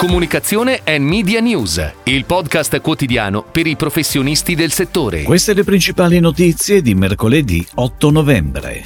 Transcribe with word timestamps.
Comunicazione 0.00 0.80
e 0.82 0.98
Media 0.98 1.40
News, 1.40 1.92
il 2.04 2.24
podcast 2.24 2.80
quotidiano 2.80 3.44
per 3.44 3.66
i 3.66 3.76
professionisti 3.76 4.54
del 4.54 4.72
settore. 4.72 5.24
Queste 5.24 5.52
le 5.52 5.62
principali 5.62 6.20
notizie 6.20 6.80
di 6.80 6.94
mercoledì 6.94 7.62
8 7.74 8.10
novembre. 8.10 8.82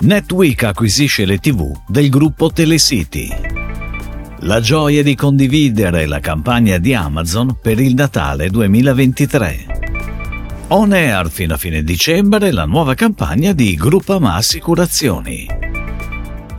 Netweek 0.00 0.62
acquisisce 0.62 1.26
le 1.26 1.36
TV 1.36 1.78
del 1.86 2.08
gruppo 2.08 2.50
Telecity. 2.50 3.28
La 4.38 4.60
gioia 4.60 5.02
di 5.02 5.14
condividere 5.14 6.06
la 6.06 6.20
campagna 6.20 6.78
di 6.78 6.94
Amazon 6.94 7.58
per 7.60 7.78
il 7.78 7.92
Natale 7.92 8.48
2023. 8.48 9.66
On 10.68 10.90
air 10.92 11.28
fino 11.30 11.52
a 11.52 11.58
fine 11.58 11.82
dicembre 11.82 12.50
la 12.50 12.64
nuova 12.64 12.94
campagna 12.94 13.52
di 13.52 13.74
Gruppama 13.74 14.36
Assicurazioni. 14.36 15.59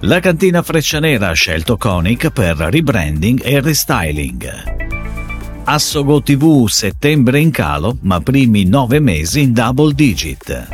La 0.04 0.20
cantina 0.20 0.64
Freccianera 0.64 1.30
ha 1.30 1.34
scelto 1.34 1.78
Conic 1.78 2.32
per 2.32 2.58
rebranding 2.58 3.40
e 3.44 3.62
restyling. 3.62 5.62
Assogo 5.66 6.24
TV 6.24 6.68
settembre 6.68 7.40
in 7.40 7.52
calo, 7.52 7.96
ma 8.02 8.20
primi 8.20 8.66
nove 8.66 9.00
mesi 9.00 9.42
in 9.42 9.54
double 9.54 9.94
digit. 9.94 10.68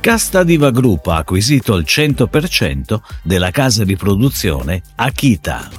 Casta 0.00 0.44
Diva 0.44 0.70
Group 0.70 1.06
ha 1.06 1.16
acquisito 1.16 1.74
il 1.76 1.86
100% 1.88 3.00
della 3.22 3.50
casa 3.50 3.84
di 3.84 3.96
produzione 3.96 4.82
Akita. 4.96 5.70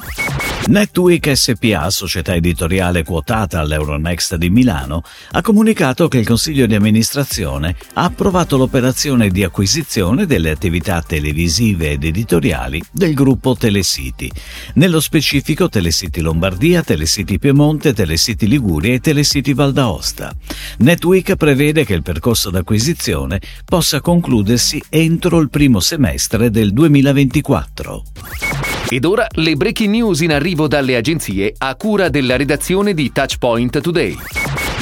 Netweek 0.68 1.36
SPA, 1.36 1.90
società 1.90 2.36
editoriale 2.36 3.04
quotata 3.04 3.60
all'Euronext 3.60 4.36
di 4.36 4.52
Milano, 4.52 5.02
ha 5.32 5.42
comunicato 5.42 6.08
che 6.08 6.20
il 6.20 6.26
Consiglio 6.26 6.68
di 6.68 6.76
amministrazione 6.76 7.76
ha 7.94 8.04
approvato 8.04 8.58
l'operazione 8.58 9.30
di 9.30 9.44
acquisizione 9.44 10.28
delle 10.28 10.52
attività 10.52 11.02
televisive 11.02 11.92
ed 11.92 12.04
editoriali 12.04 12.82
del 12.92 13.16
gruppo 13.16 13.56
Telesiti, 13.56 14.32
nello 14.76 15.00
specifico 15.00 15.68
Telesiti 15.68 16.22
Lombardia, 16.22 16.84
Telesiti 16.84 17.40
Piemonte, 17.40 17.94
Telesiti 17.94 18.48
Liguria 18.48 18.94
e 18.94 19.00
Telesiti 19.00 19.54
Val 19.54 19.74
d'Aosta. 19.74 20.32
Netweek 20.78 21.36
prevede 21.36 21.86
che 21.86 21.96
il 21.96 22.04
percorso 22.04 22.52
d'acquisizione 22.52 23.42
possa 23.66 24.00
concludersi 24.00 24.82
entro 24.90 25.40
il 25.40 25.50
primo 25.50 25.80
semestre 25.80 26.52
del 26.52 26.72
2024. 26.72 28.81
Ed 28.94 29.06
ora 29.06 29.26
le 29.36 29.56
breaking 29.56 29.90
news 29.90 30.20
in 30.20 30.34
arrivo 30.34 30.68
dalle 30.68 30.98
agenzie 30.98 31.54
a 31.58 31.76
cura 31.76 32.10
della 32.10 32.36
redazione 32.36 32.94
di 32.94 33.10
Touchpoint 33.10 33.80
Today. 33.80 34.18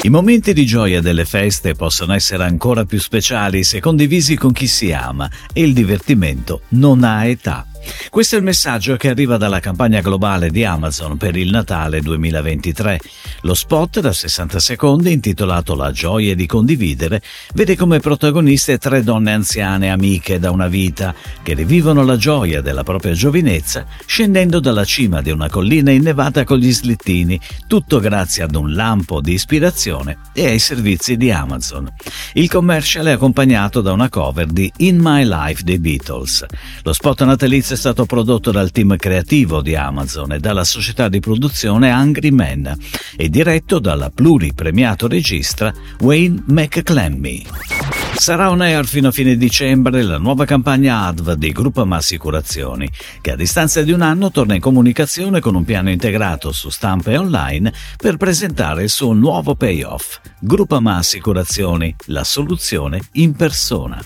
I 0.02 0.08
momenti 0.08 0.52
di 0.52 0.66
gioia 0.66 1.00
delle 1.00 1.24
feste 1.24 1.76
possono 1.76 2.12
essere 2.12 2.42
ancora 2.42 2.84
più 2.84 2.98
speciali 2.98 3.62
se 3.62 3.78
condivisi 3.78 4.34
con 4.34 4.50
chi 4.50 4.66
si 4.66 4.90
ama 4.90 5.30
e 5.52 5.62
il 5.62 5.72
divertimento 5.72 6.62
non 6.70 7.04
ha 7.04 7.24
età. 7.24 7.69
Questo 8.10 8.34
è 8.34 8.38
il 8.38 8.44
messaggio 8.44 8.96
che 8.96 9.08
arriva 9.08 9.36
dalla 9.36 9.60
campagna 9.60 10.00
globale 10.00 10.50
di 10.50 10.64
Amazon 10.64 11.16
per 11.16 11.36
il 11.36 11.50
Natale 11.50 12.00
2023. 12.00 12.98
Lo 13.42 13.54
spot 13.54 14.00
da 14.00 14.12
60 14.12 14.58
secondi, 14.58 15.12
intitolato 15.12 15.74
La 15.74 15.90
gioia 15.90 16.34
di 16.34 16.46
condividere, 16.46 17.22
vede 17.54 17.76
come 17.76 18.00
protagoniste 18.00 18.78
tre 18.78 19.02
donne 19.02 19.32
anziane 19.32 19.90
amiche 19.90 20.38
da 20.38 20.50
una 20.50 20.66
vita 20.66 21.14
che 21.42 21.54
rivivono 21.54 22.04
la 22.04 22.16
gioia 22.16 22.60
della 22.60 22.82
propria 22.82 23.12
giovinezza 23.12 23.86
scendendo 24.04 24.60
dalla 24.60 24.84
cima 24.84 25.22
di 25.22 25.30
una 25.30 25.48
collina 25.48 25.90
innevata 25.90 26.44
con 26.44 26.58
gli 26.58 26.72
slittini, 26.72 27.40
tutto 27.66 28.00
grazie 28.00 28.42
ad 28.42 28.54
un 28.54 28.74
lampo 28.74 29.20
di 29.20 29.32
ispirazione 29.32 30.18
e 30.32 30.46
ai 30.46 30.58
servizi 30.58 31.16
di 31.16 31.30
Amazon. 31.30 31.88
Il 32.34 32.50
commercial 32.50 33.06
è 33.06 33.12
accompagnato 33.12 33.80
da 33.80 33.92
una 33.92 34.08
cover 34.08 34.46
di 34.46 34.70
In 34.78 34.98
My 35.00 35.24
Life 35.24 35.62
dei 35.62 35.78
Beatles. 35.78 36.44
Lo 36.82 36.92
spot 36.92 37.22
natalizio 37.22 37.69
è 37.74 37.76
stato 37.76 38.06
prodotto 38.06 38.50
dal 38.50 38.70
team 38.70 38.96
creativo 38.96 39.60
di 39.60 39.74
Amazon 39.74 40.32
e 40.32 40.38
dalla 40.38 40.64
società 40.64 41.08
di 41.08 41.20
produzione 41.20 41.90
Angry 41.90 42.30
Man 42.30 42.76
e 43.16 43.28
diretto 43.28 43.78
dalla 43.78 44.10
pluripremiato 44.10 45.06
regista 45.06 45.72
Wayne 46.00 46.42
McClammy. 46.46 47.89
Sarà 48.20 48.50
on 48.50 48.60
air 48.60 48.84
fino 48.84 49.08
a 49.08 49.12
fine 49.12 49.34
dicembre 49.34 50.02
la 50.02 50.18
nuova 50.18 50.44
campagna 50.44 51.06
ADV 51.06 51.32
di 51.36 51.52
Gruppama 51.52 51.96
Assicurazioni, 51.96 52.86
che 53.22 53.30
a 53.30 53.34
distanza 53.34 53.80
di 53.80 53.92
un 53.92 54.02
anno 54.02 54.30
torna 54.30 54.54
in 54.54 54.60
comunicazione 54.60 55.40
con 55.40 55.54
un 55.54 55.64
piano 55.64 55.88
integrato 55.88 56.52
su 56.52 56.68
stampa 56.68 57.12
e 57.12 57.16
online 57.16 57.72
per 57.96 58.18
presentare 58.18 58.82
il 58.82 58.90
suo 58.90 59.14
nuovo 59.14 59.54
payoff. 59.54 60.18
Gruppama 60.38 60.96
Assicurazioni, 60.96 61.96
la 62.08 62.22
soluzione 62.22 63.00
in 63.12 63.32
persona. 63.32 63.98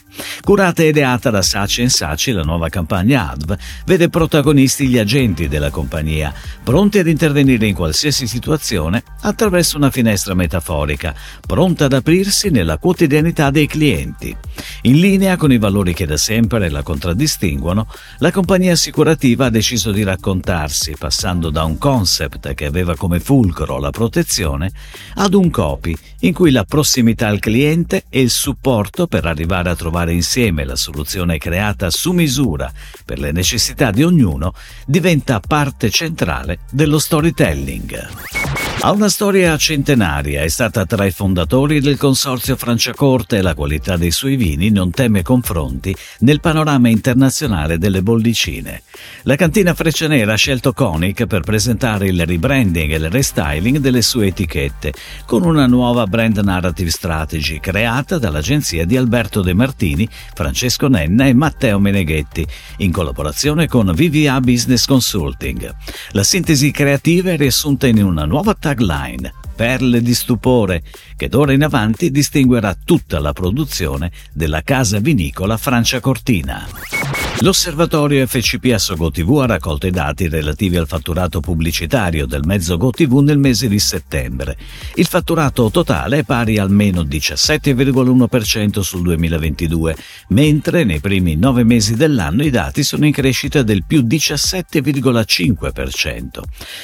Curata 0.42 0.84
e 0.84 0.88
ideata 0.88 1.30
da 1.30 1.42
Saci 1.42 1.88
Saci, 1.88 2.30
la 2.30 2.42
nuova 2.42 2.68
campagna 2.68 3.32
ADV 3.32 3.56
vede 3.84 4.10
protagonisti 4.10 4.86
gli 4.86 4.98
agenti 4.98 5.48
della 5.48 5.70
compagnia, 5.70 6.32
pronti 6.62 7.00
ad 7.00 7.08
intervenire 7.08 7.66
in 7.66 7.74
qualsiasi 7.74 8.28
situazione 8.28 9.02
attraverso 9.22 9.76
una 9.76 9.90
finestra 9.90 10.34
metaforica, 10.34 11.12
pronta 11.44 11.86
ad 11.86 11.94
aprirsi 11.94 12.50
nella 12.50 12.78
quotidianità 12.78 13.50
dei 13.50 13.66
clienti 13.66 14.02
clienti. 14.04 14.36
In 14.82 15.00
linea 15.00 15.36
con 15.36 15.52
i 15.52 15.58
valori 15.58 15.94
che 15.94 16.06
da 16.06 16.16
sempre 16.16 16.68
la 16.68 16.82
contraddistinguono, 16.82 17.86
la 18.18 18.30
compagnia 18.30 18.72
assicurativa 18.72 19.46
ha 19.46 19.50
deciso 19.50 19.90
di 19.90 20.02
raccontarsi, 20.02 20.94
passando 20.98 21.50
da 21.50 21.64
un 21.64 21.78
concept 21.78 22.54
che 22.54 22.66
aveva 22.66 22.96
come 22.96 23.20
fulcro 23.20 23.78
la 23.78 23.90
protezione, 23.90 24.70
ad 25.14 25.34
un 25.34 25.50
copy 25.50 25.96
in 26.20 26.34
cui 26.34 26.50
la 26.50 26.64
prossimità 26.64 27.28
al 27.28 27.38
cliente 27.38 28.04
e 28.08 28.20
il 28.20 28.30
supporto 28.30 29.06
per 29.06 29.24
arrivare 29.24 29.70
a 29.70 29.76
trovare 29.76 30.12
insieme 30.12 30.64
la 30.64 30.76
soluzione 30.76 31.38
creata 31.38 31.90
su 31.90 32.12
misura 32.12 32.70
per 33.04 33.18
le 33.18 33.32
necessità 33.32 33.90
di 33.90 34.02
ognuno 34.02 34.54
diventa 34.86 35.40
parte 35.40 35.90
centrale 35.90 36.60
dello 36.70 36.98
storytelling. 36.98 38.73
Ha 38.84 38.92
una 38.92 39.08
storia 39.08 39.56
centenaria, 39.56 40.42
è 40.42 40.48
stata 40.48 40.84
tra 40.84 41.06
i 41.06 41.10
fondatori 41.10 41.80
del 41.80 41.96
consorzio 41.96 42.54
Franciacorta 42.54 43.34
e 43.34 43.40
la 43.40 43.54
qualità 43.54 43.96
dei 43.96 44.10
suoi 44.10 44.36
vini 44.36 44.68
non 44.68 44.90
teme 44.90 45.22
confronti 45.22 45.96
nel 46.18 46.40
panorama 46.40 46.90
internazionale 46.90 47.78
delle 47.78 48.02
bollicine. 48.02 48.82
La 49.22 49.36
cantina 49.36 49.72
Freccianera 49.72 50.34
ha 50.34 50.36
scelto 50.36 50.74
Conic 50.74 51.24
per 51.24 51.40
presentare 51.40 52.08
il 52.08 52.26
rebranding 52.26 52.92
e 52.92 52.96
il 52.96 53.08
restyling 53.08 53.78
delle 53.78 54.02
sue 54.02 54.26
etichette, 54.26 54.92
con 55.24 55.44
una 55.46 55.64
nuova 55.64 56.06
brand 56.06 56.36
narrative 56.36 56.90
strategy 56.90 57.60
creata 57.60 58.18
dall'agenzia 58.18 58.84
di 58.84 58.98
Alberto 58.98 59.40
De 59.40 59.54
Martini, 59.54 60.06
Francesco 60.34 60.88
Nenna 60.88 61.24
e 61.24 61.32
Matteo 61.32 61.78
Meneghetti, 61.78 62.46
in 62.78 62.92
collaborazione 62.92 63.66
con 63.66 63.90
VVA 63.94 64.38
Business 64.42 64.84
Consulting. 64.84 65.74
La 66.10 66.22
sintesi 66.22 66.70
creativa 66.70 67.30
è 67.30 67.38
riassunta 67.38 67.86
in 67.86 68.02
una 68.02 68.26
nuova 68.26 68.52
tagline 68.52 68.72
tagline 68.74 69.32
Perle 69.54 70.02
di 70.02 70.14
stupore, 70.14 70.82
che 71.16 71.28
d'ora 71.28 71.52
in 71.52 71.62
avanti 71.62 72.10
distinguerà 72.10 72.76
tutta 72.84 73.20
la 73.20 73.32
produzione 73.32 74.10
della 74.32 74.62
casa 74.62 74.98
vinicola 74.98 75.56
Francia 75.56 76.00
Cortina. 76.00 77.23
L'osservatorio 77.40 78.24
FCPS 78.28 78.94
GoTV 78.94 79.40
ha 79.40 79.46
raccolto 79.46 79.88
i 79.88 79.90
dati 79.90 80.28
relativi 80.28 80.76
al 80.76 80.86
fatturato 80.86 81.40
pubblicitario 81.40 82.26
del 82.26 82.44
mezzo 82.44 82.76
GoTV 82.76 83.18
nel 83.18 83.38
mese 83.38 83.66
di 83.66 83.80
settembre. 83.80 84.56
Il 84.94 85.06
fatturato 85.06 85.68
totale 85.68 86.18
è 86.18 86.22
pari 86.22 86.58
al 86.58 86.70
meno 86.70 87.02
17,1% 87.02 88.78
sul 88.80 89.02
2022, 89.02 89.96
mentre 90.28 90.84
nei 90.84 91.00
primi 91.00 91.34
nove 91.34 91.64
mesi 91.64 91.96
dell'anno 91.96 92.44
i 92.44 92.50
dati 92.50 92.84
sono 92.84 93.04
in 93.04 93.12
crescita 93.12 93.62
del 93.62 93.82
più 93.84 94.02
17,5%. 94.02 96.40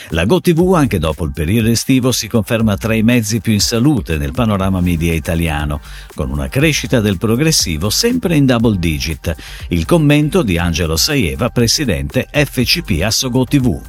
La 0.09 0.25
GoTV, 0.25 0.75
anche 0.75 0.99
dopo 0.99 1.25
il 1.25 1.31
periodo 1.33 1.69
estivo, 1.69 2.11
si 2.11 2.27
conferma 2.27 2.77
tra 2.77 2.95
i 2.95 3.05
mezzi 3.05 3.41
più 3.41 3.53
in 3.53 3.61
salute 3.61 4.19
nel 4.19 4.33
panorama 4.33 4.81
media 4.81 5.15
italiano, 5.15 5.81
con 6.15 6.29
una 6.29 6.49
crescita 6.49 6.99
del 7.01 7.19
progressivo 7.19 7.89
sempre 7.89 8.35
in 8.37 8.47
double 8.47 8.79
digit. 8.79 9.33
Il 9.69 9.85
commento 9.87 10.39
Angelo 10.59 10.97
Saieva, 10.97 11.51
presidente 11.51 12.27
FCP 12.33 13.05
Assogo 13.05 13.45
TV. 13.45 13.81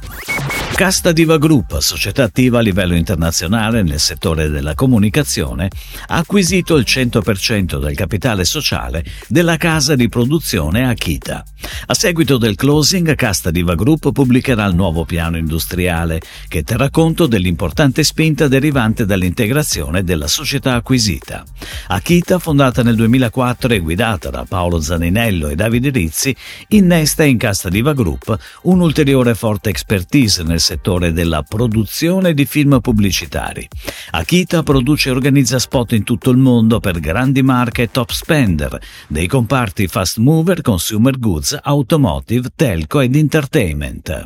Casta 0.82 1.12
Diva 1.12 1.38
Group, 1.38 1.78
società 1.78 2.24
attiva 2.24 2.58
a 2.58 2.60
livello 2.60 2.96
internazionale 2.96 3.84
nel 3.84 4.00
settore 4.00 4.48
della 4.48 4.74
comunicazione, 4.74 5.70
ha 6.08 6.16
acquisito 6.16 6.74
il 6.74 6.84
100% 6.84 7.78
del 7.78 7.94
capitale 7.94 8.44
sociale 8.44 9.04
della 9.28 9.56
casa 9.58 9.94
di 9.94 10.08
produzione 10.08 10.88
Akita. 10.88 11.44
A 11.86 11.94
seguito 11.94 12.36
del 12.36 12.56
closing, 12.56 13.14
Casta 13.14 13.52
Diva 13.52 13.76
Group 13.76 14.10
pubblicherà 14.10 14.64
il 14.64 14.74
nuovo 14.74 15.04
piano 15.04 15.36
industriale 15.36 16.20
che 16.48 16.64
terrà 16.64 16.90
conto 16.90 17.28
dell'importante 17.28 18.02
spinta 18.02 18.48
derivante 18.48 19.06
dall'integrazione 19.06 20.02
della 20.02 20.26
società 20.26 20.74
acquisita. 20.74 21.44
Akita, 21.86 22.40
fondata 22.40 22.82
nel 22.82 22.96
2004 22.96 23.74
e 23.74 23.78
guidata 23.78 24.30
da 24.30 24.44
Paolo 24.48 24.80
Zaninello 24.80 25.46
e 25.46 25.54
Davide 25.54 25.90
Rizzi, 25.90 26.34
innesta 26.68 27.22
in 27.22 27.38
Casta 27.38 27.68
Diva 27.68 27.92
Group 27.92 28.36
un'ulteriore 28.62 29.36
forte 29.36 29.68
expertise 29.68 30.42
nel 30.42 30.60
settore 30.72 31.12
della 31.12 31.42
produzione 31.42 32.32
di 32.32 32.46
film 32.46 32.80
pubblicitari. 32.80 33.68
Akita 34.12 34.62
produce 34.62 35.10
e 35.10 35.12
organizza 35.12 35.58
spot 35.58 35.92
in 35.92 36.02
tutto 36.02 36.30
il 36.30 36.38
mondo 36.38 36.80
per 36.80 36.98
grandi 36.98 37.42
marche 37.42 37.90
top 37.90 38.10
spender, 38.10 38.80
dei 39.06 39.26
comparti 39.26 39.86
fast 39.86 40.16
mover, 40.16 40.62
consumer 40.62 41.18
goods, 41.18 41.58
automotive, 41.62 42.48
telco 42.56 43.00
ed 43.00 43.14
entertainment. 43.16 44.22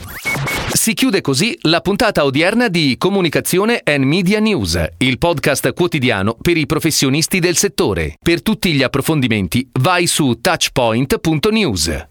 Si 0.73 0.95
chiude 0.95 1.21
così 1.21 1.59
la 1.63 1.81
puntata 1.81 2.25
odierna 2.25 2.69
di 2.69 2.95
Comunicazione 2.97 3.81
and 3.83 4.05
Media 4.05 4.39
News, 4.39 4.81
il 4.99 5.19
podcast 5.19 5.73
quotidiano 5.73 6.37
per 6.41 6.57
i 6.57 6.67
professionisti 6.67 7.41
del 7.41 7.57
settore. 7.57 8.17
Per 8.23 8.43
tutti 8.43 8.73
gli 8.73 8.85
approfondimenti 8.85 9.69
vai 9.81 10.07
su 10.07 10.39
touchpoint.news. 10.41 12.05